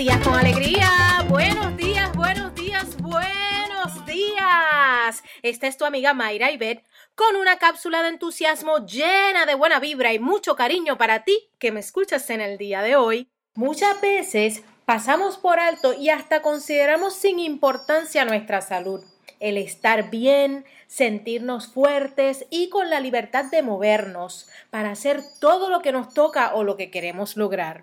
Días 0.00 0.26
con 0.26 0.34
Alegría. 0.34 1.26
Buenos 1.28 1.76
días, 1.76 2.10
buenos 2.16 2.54
días, 2.54 2.96
buenos 3.02 4.06
días. 4.06 5.22
Esta 5.42 5.66
es 5.66 5.76
tu 5.76 5.84
amiga 5.84 6.14
Mayra 6.14 6.50
Ibet 6.50 6.82
con 7.14 7.36
una 7.36 7.58
cápsula 7.58 8.00
de 8.00 8.08
entusiasmo 8.08 8.78
llena 8.86 9.44
de 9.44 9.54
buena 9.54 9.78
vibra 9.78 10.14
y 10.14 10.18
mucho 10.18 10.56
cariño 10.56 10.96
para 10.96 11.24
ti 11.24 11.50
que 11.58 11.70
me 11.70 11.80
escuchas 11.80 12.30
en 12.30 12.40
el 12.40 12.56
día 12.56 12.80
de 12.80 12.96
hoy. 12.96 13.28
Muchas 13.52 14.00
veces 14.00 14.62
pasamos 14.86 15.36
por 15.36 15.60
alto 15.60 15.92
y 15.92 16.08
hasta 16.08 16.40
consideramos 16.40 17.14
sin 17.14 17.38
importancia 17.38 18.24
nuestra 18.24 18.62
salud, 18.62 19.04
el 19.38 19.58
estar 19.58 20.08
bien, 20.08 20.64
sentirnos 20.86 21.68
fuertes 21.68 22.46
y 22.48 22.70
con 22.70 22.88
la 22.88 23.00
libertad 23.00 23.50
de 23.50 23.60
movernos 23.60 24.48
para 24.70 24.92
hacer 24.92 25.20
todo 25.40 25.68
lo 25.68 25.82
que 25.82 25.92
nos 25.92 26.14
toca 26.14 26.54
o 26.54 26.64
lo 26.64 26.78
que 26.78 26.90
queremos 26.90 27.36
lograr. 27.36 27.82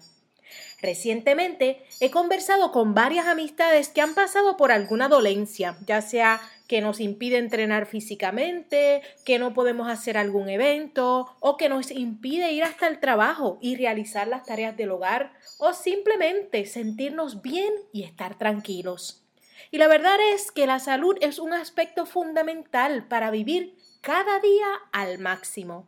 Recientemente 0.81 1.83
he 1.99 2.11
conversado 2.11 2.71
con 2.71 2.93
varias 2.93 3.27
amistades 3.27 3.89
que 3.89 4.01
han 4.01 4.13
pasado 4.13 4.57
por 4.57 4.71
alguna 4.71 5.07
dolencia, 5.07 5.77
ya 5.85 6.01
sea 6.01 6.39
que 6.67 6.81
nos 6.81 6.99
impide 6.99 7.37
entrenar 7.37 7.85
físicamente, 7.85 9.01
que 9.25 9.39
no 9.39 9.53
podemos 9.53 9.87
hacer 9.87 10.17
algún 10.17 10.49
evento 10.49 11.35
o 11.39 11.57
que 11.57 11.69
nos 11.69 11.91
impide 11.91 12.51
ir 12.51 12.63
hasta 12.63 12.87
el 12.87 12.99
trabajo 12.99 13.57
y 13.61 13.75
realizar 13.75 14.27
las 14.27 14.43
tareas 14.43 14.75
del 14.77 14.91
hogar 14.91 15.33
o 15.57 15.73
simplemente 15.73 16.65
sentirnos 16.65 17.41
bien 17.41 17.73
y 17.91 18.03
estar 18.03 18.37
tranquilos. 18.37 19.23
Y 19.71 19.77
la 19.77 19.87
verdad 19.87 20.17
es 20.33 20.51
que 20.51 20.67
la 20.67 20.79
salud 20.79 21.17
es 21.21 21.39
un 21.39 21.53
aspecto 21.53 22.05
fundamental 22.05 23.07
para 23.07 23.31
vivir 23.31 23.75
cada 24.01 24.39
día 24.39 24.67
al 24.91 25.19
máximo. 25.19 25.87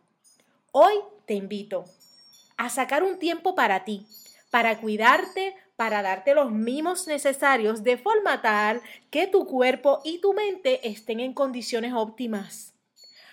Hoy 0.71 0.93
te 1.25 1.33
invito 1.33 1.85
a 2.57 2.69
sacar 2.69 3.03
un 3.03 3.19
tiempo 3.19 3.55
para 3.55 3.85
ti, 3.85 4.05
para 4.49 4.79
cuidarte, 4.79 5.55
para 5.75 6.01
darte 6.01 6.33
los 6.33 6.51
mimos 6.51 7.07
necesarios 7.07 7.83
de 7.83 7.97
forma 7.97 8.41
tal 8.41 8.81
que 9.09 9.27
tu 9.27 9.45
cuerpo 9.45 10.01
y 10.03 10.19
tu 10.19 10.33
mente 10.33 10.87
estén 10.87 11.19
en 11.19 11.33
condiciones 11.33 11.93
óptimas. 11.93 12.73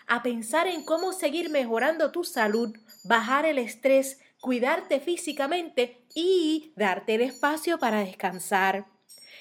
A 0.06 0.22
pensar 0.22 0.68
en 0.68 0.84
cómo 0.84 1.12
seguir 1.12 1.50
mejorando 1.50 2.12
tu 2.12 2.22
salud, 2.22 2.76
bajar 3.02 3.44
el 3.44 3.58
estrés, 3.58 4.20
cuidarte 4.40 5.00
físicamente 5.00 6.04
y 6.14 6.72
darte 6.76 7.16
el 7.16 7.22
espacio 7.22 7.78
para 7.78 8.00
descansar. 8.00 8.86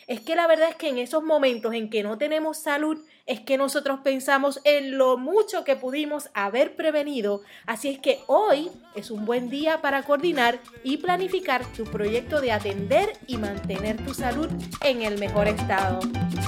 Es 0.08 0.20
que 0.20 0.36
la 0.36 0.48
verdad 0.48 0.70
es 0.70 0.76
que 0.76 0.90
en 0.90 1.00
esos 1.00 1.24
momentos 1.24 1.74
en 1.74 1.90
que 1.90 2.04
no 2.04 2.18
tenemos 2.18 2.58
salud, 2.58 3.00
es 3.26 3.40
que 3.40 3.58
nosotros 3.58 4.02
pensamos 4.04 4.62
en 4.64 4.98
lo 4.98 5.18
mucho 5.18 5.64
que 5.64 5.76
pudimos 5.76 6.30
haber 6.36 6.76
prevenido. 6.76 7.42
Así 7.66 7.90
es 7.90 7.98
que 7.98 8.20
hoy 8.28 8.70
es 8.94 9.10
un 9.10 9.26
buen 9.26 9.50
día 9.50 9.82
para 9.82 10.04
coordinar 10.04 10.60
y 10.84 10.98
planificar 10.98 11.66
tu 11.74 11.86
proyecto 11.86 12.40
de 12.40 12.52
atender 12.52 13.14
y 13.26 13.38
mantener 13.38 14.04
tu 14.06 14.14
salud 14.14 14.50
en 14.82 15.02
el 15.02 15.18
mejor 15.18 15.48
estado. 15.48 16.00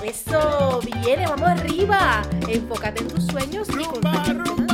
Eso, 0.03 0.79
viene, 1.01 1.25
vamos 1.25 1.49
arriba. 1.49 2.21
Enfócate 2.47 3.01
en 3.01 3.07
tus 3.07 3.25
sueños 3.25 3.67
y 3.69 4.66